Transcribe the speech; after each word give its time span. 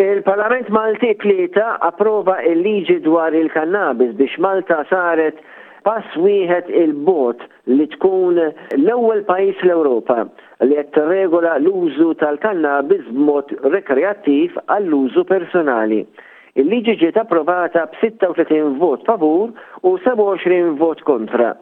Il-Parlament 0.00 0.70
Malti 0.72 1.10
tlieta 1.20 1.66
approva 1.88 2.38
il-liġi 2.48 2.96
dwar 3.04 3.36
il-kannabis 3.36 4.14
biex 4.16 4.38
Malta 4.40 4.78
saret 4.88 5.42
pass 5.84 6.08
wieħed 6.22 6.70
il-bot 6.86 7.44
li 7.74 7.84
tkun 7.98 8.40
l-ewwel 8.78 9.20
pajjiż 9.28 9.66
l-Ewropa 9.68 10.22
li 10.64 10.78
qed 10.80 10.94
tirregola 10.96 11.58
l-użu 11.60 12.14
tal-kannabis 12.24 13.04
b'mod 13.12 13.52
rekreattiv 13.76 14.56
għall-użu 14.72 15.26
personali. 15.34 16.00
Il-liġi 16.56 16.94
ġiet 17.02 17.16
approvata 17.20 17.84
b'36 17.98 18.78
vot 18.80 19.04
favur 19.04 19.50
u 19.84 19.96
27 20.06 20.78
vot 20.80 21.00
kontra 21.04 21.52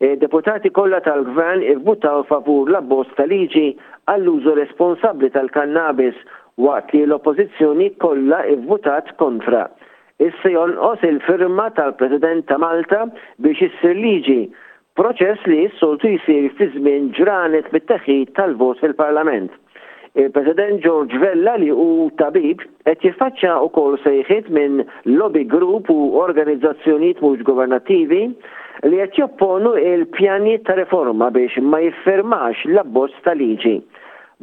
deputati 0.00 0.70
kollha 0.72 1.00
tal-gvern 1.04 1.60
ivvutaw 1.72 2.22
favur 2.28 2.70
l-abbozz 2.72 3.10
tal-liġi 3.18 3.66
għall-użu 4.08 4.54
responsabbli 4.56 5.28
tal-kannabis 5.34 6.16
waqt 6.64 6.94
li 6.96 7.02
l-oppożizzjoni 7.04 7.90
kollha 8.04 8.40
ivvutat 8.54 9.12
kontra. 9.20 9.66
Issa 10.24 10.50
jonqos 10.54 11.04
il-firma 11.10 11.68
tal-President 11.76 12.46
ta' 12.48 12.56
Malta 12.60 13.04
biex 13.44 13.60
issir 13.68 13.96
liġi, 13.98 14.40
proċess 14.98 15.44
li 15.52 15.62
s-soltu 15.68 16.10
jisir 16.14 16.48
fi 16.58 16.70
żmien 16.76 17.10
ġranet 17.18 17.68
mit-teħid 17.74 18.32
tal-vot 18.38 18.80
fil-Parlament. 18.80 19.52
Il-President 20.18 20.80
George 20.82 21.20
Vella 21.22 21.54
li 21.62 21.68
u 21.70 22.08
tabib 22.18 22.64
qed 22.88 23.04
jiffaċċa 23.06 23.58
ukoll 23.68 24.00
sejħiet 24.02 24.48
minn 24.56 24.80
lobby 25.20 25.44
group 25.46 25.92
u 25.92 26.00
organizzazzjonijiet 26.24 27.20
mhux 27.22 27.44
governattivi 27.46 28.24
li 28.88 28.96
qed 28.96 29.12
jopponu 29.18 29.74
il-pjani 29.76 30.54
ta' 30.64 30.74
reforma 30.78 31.30
biex 31.34 31.58
ma 31.60 31.78
jiffermax 31.84 32.62
l-abbozz 32.74 33.12
ta' 33.24 33.34
liġi. 33.36 33.76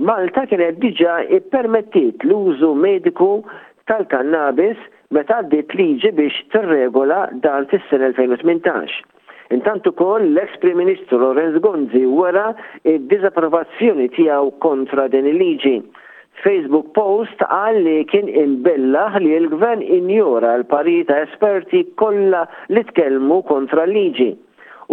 Malta 0.07 0.43
kienet 0.51 0.77
diġa 0.83 1.15
ippermettit 1.37 2.21
l-użu 2.27 2.69
mediku 2.85 3.31
tal-kannabis 3.89 4.77
meta 5.15 5.39
għaddit 5.41 5.73
liġi 5.79 6.11
biex 6.19 6.37
tirregola 6.53 7.21
dan 7.45 7.65
fis-sena 7.71 8.11
2018. 8.13 9.01
Intantu 9.57 9.93
kol 10.03 10.21
l-ex 10.27 10.59
Prim 10.61 10.77
Ministru 10.83 11.17
Lorenz 11.21 11.57
Gonzi 11.63 12.03
wara 12.19 12.51
id-dizapprovazzjoni 12.93 14.09
tiegħu 14.19 14.53
kontra 14.67 15.07
din 15.09 15.31
il-liġi. 15.33 15.77
il 15.77 15.81
liġi 15.81 16.06
Facebook 16.45 16.89
post 16.97 17.39
għal 17.49 17.77
li 17.85 17.95
kien 18.09 18.27
imbella 18.39 19.05
li 19.23 19.31
l-gvern 19.39 19.81
injora 19.81 20.51
l-parita 20.59 21.17
esperti 21.25 21.81
kollha 22.01 22.43
li 22.75 22.83
tkellmu 22.91 23.39
kontra 23.47 23.85
l-liġi. 23.87 24.29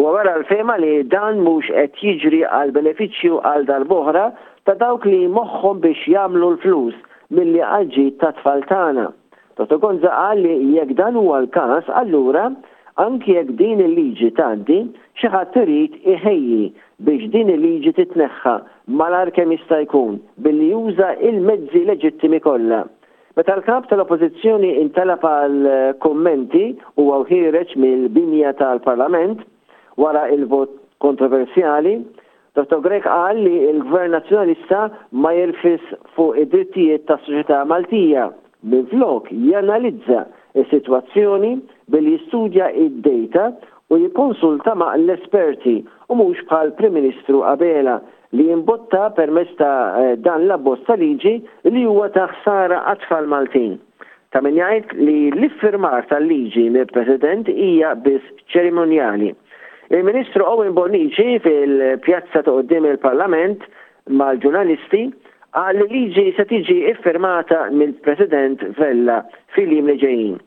U 0.01 0.07
għara 0.09 0.39
l-fema 0.41 0.79
li 0.81 1.03
dan 1.13 1.43
mux 1.45 1.69
qed 1.71 2.01
jiġri 2.01 2.41
għal 2.49 2.73
beneficju 2.79 3.43
għal 3.51 3.69
dal-boħra 3.71 4.27
ta' 4.67 4.77
dawk 4.81 5.05
li 5.11 5.21
moħħom 5.37 5.83
biex 5.85 6.09
jamlu 6.15 6.49
l-flus 6.55 6.97
mill-li 7.37 7.63
għagġi 7.69 8.07
ta' 8.23 8.33
tfaltana. 8.41 9.11
Toto 9.61 9.79
Gonza 9.85 10.11
għal 10.31 10.41
li 10.49 10.57
jekk 10.79 10.97
dan 10.99 11.19
huwa 11.21 11.43
l-kas, 11.45 11.87
allura 11.95 12.49
anki 13.05 13.37
jekk 13.37 13.55
din 13.61 13.85
il-liġi 13.85 14.33
tandi 14.41 14.81
xi 15.21 15.31
ħadd 15.35 15.61
irid 15.63 16.01
iħejji 16.17 16.65
biex 17.05 17.33
din 17.37 17.53
il-liġi 17.57 17.93
titneħħa 18.01 18.57
malar 18.87 19.31
kemm 19.31 19.51
jista' 19.53 19.81
jkun 19.85 20.19
billi 20.43 20.69
juża 20.73 21.13
il-mezzi 21.21 21.85
leġittimi 21.89 22.41
kollha. 22.41 22.85
Meta 23.37 23.53
l-kap 23.57 23.89
tal-oppożizzjoni 23.91 24.69
intalab 24.83 25.25
għal 25.25 25.69
eh, 25.69 25.95
kommenti 26.05 26.75
u 27.01 27.09
ħireċ 27.31 27.75
mill-binja 27.83 28.53
tal-Parlament 28.59 29.43
wara 29.97 30.27
il-vot 30.31 30.71
kontroversjali, 31.03 31.99
Dr. 32.55 32.79
Grek 32.85 33.03
qal 33.03 33.41
li 33.43 33.57
l-Gvern 33.73 34.13
Nazzjonalista 34.15 34.85
ma 35.11 35.33
jirfis 35.35 35.83
fuq 36.15 36.37
id-drittijiet 36.45 37.09
tas-soċjetà 37.09 37.65
Maltija 37.67 38.29
flok 38.93 39.27
janalizza 39.33 40.21
is-sitwazzjoni 40.57 41.57
billi 41.91 42.13
jistudja 42.15 42.69
id-data 42.85 43.49
u 43.91 43.99
jikonsulta 44.05 44.77
ma' 44.79 44.95
l-esperti 45.03 45.81
u 46.09 46.15
mhux 46.21 46.47
bħal 46.47 46.71
Prim 46.79 46.95
Ministru 47.01 47.43
qabela 47.43 47.99
li 48.37 48.47
jimbotta 48.51 49.03
permezz 49.17 49.53
ta' 49.59 49.95
eh, 50.03 50.15
dan 50.27 50.45
l-abbozz 50.49 50.83
ta' 50.89 50.97
liġi 50.99 51.35
li 51.71 51.83
huwa 51.87 52.09
ta' 52.17 52.27
ħsara 52.35 52.81
għatfall 52.93 53.31
Maltin. 53.35 53.77
Ta' 54.35 54.41
min 54.43 54.57
jgħid 54.59 54.95
li 54.99 55.15
l-iffirmar 55.31 56.09
tal-liġi 56.11 56.65
mill-President 56.75 57.51
hija 57.53 57.93
biss 58.05 58.33
ċerimonjali. 58.51 59.31
Il-Ministru 59.95 60.47
Owen 60.51 60.73
Bonici 60.75 61.37
fil-pjazza 61.45 62.43
ta' 62.49 62.55
qoddim 62.59 62.89
il-Parlament 62.91 63.63
mal-ġurnalisti 64.11 65.05
għal 65.55 65.85
liġi 65.93 66.33
se 66.35 66.49
tiġi 66.51 66.81
iffirmata 66.91 67.69
mill-President 67.79 68.67
Vella 68.81 69.21
fil-jim 69.55 69.87
li 69.93 69.99
ġejjin. 70.03 70.41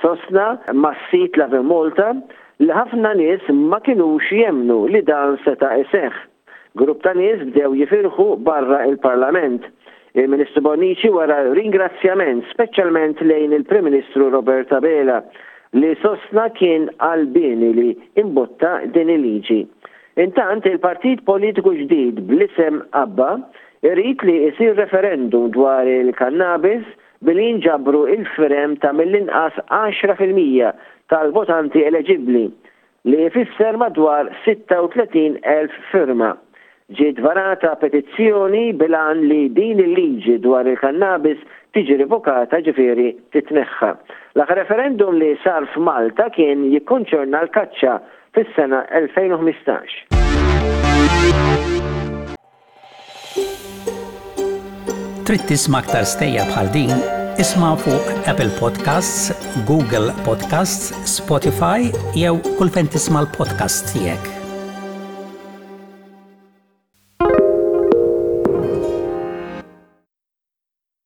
Sosna 0.00 0.48
mas-sit 0.80 1.36
la 1.38 1.50
Vemolta 1.52 2.14
li 2.62 2.72
ħafna 2.72 3.12
nies 3.20 3.44
ma 3.68 3.82
kinux 3.84 4.32
jemnu 4.40 4.86
li 4.94 5.04
dan 5.08 5.36
seta' 5.44 5.74
iseħħ 5.84 6.24
Grupp 6.80 7.02
ta' 7.06 7.12
nies 7.14 7.38
bdew 7.52 7.76
jifirħu 7.78 8.24
barra 8.46 8.80
il-Parlament. 8.88 9.62
Il-Ministru 10.18 10.58
Bonici 10.66 11.06
wara 11.10 11.36
ringrazzjament 11.54 12.48
speċjalment 12.50 13.20
lejn 13.22 13.52
il-Prim 13.54 13.84
Ministru 13.86 14.26
Roberta 14.32 14.80
Bela 14.82 15.20
li 15.78 15.92
sosna 16.02 16.48
kien 16.56 16.88
għalbini 17.02 17.70
li 17.78 17.86
imbotta 18.18 18.72
din 18.96 19.12
il-liġi. 19.14 19.60
Intant 20.26 20.66
il-partit 20.66 21.22
politiku 21.30 21.76
ġdid 21.78 22.18
bl-isem 22.26 22.80
Abba 23.04 23.36
irrit 23.86 24.24
li 24.26 24.34
jisir 24.42 24.74
referendum 24.82 25.52
dwar 25.54 25.86
il-kannabis 25.86 26.88
billi 27.26 27.52
jinġabru 27.52 28.08
il 28.16 28.26
frem 28.34 28.74
ta' 28.82 28.90
mill-inqas 28.98 29.60
10% 29.70 30.74
tal-votanti 31.14 31.86
eleġibli 31.86 32.48
li 33.12 33.22
jfisser 33.30 33.78
madwar 33.84 34.30
36.000 34.40 35.38
firma 35.92 36.32
ġiet 36.92 37.18
varata 37.24 37.70
petizzjoni 37.80 38.66
bilan 38.76 39.22
li 39.28 39.48
din 39.56 39.78
il-liġi 39.80 40.34
dwar 40.44 40.68
il-kannabis 40.68 41.40
tiġi 41.74 41.96
revokata 42.02 42.60
ġifiri 42.66 43.06
titneħħa. 43.34 43.88
L-aħħar 44.36 44.60
referendum 44.60 45.16
li 45.18 45.30
sar 45.42 45.64
f'Malta 45.72 46.28
kien 46.36 46.66
jikkonċerna 46.74 47.40
l-kaċċa 47.46 47.96
fis-sena 48.36 48.82
2015. 48.92 50.12
Trid 55.24 55.44
tisma' 55.48 55.80
aktar 55.80 56.04
stejja 56.04 56.44
bħal 56.52 56.68
din, 56.76 56.92
isma' 57.40 57.74
fuq 57.80 58.10
Apple 58.28 58.52
Podcasts, 58.60 59.32
Google 59.64 60.12
Podcasts, 60.28 60.92
Spotify 61.16 61.88
jew 62.12 62.36
kull 62.60 62.68
fejn 62.76 62.92
tisma' 62.92 63.24
l-podcast 63.24 63.94
tiegħek. 63.96 64.43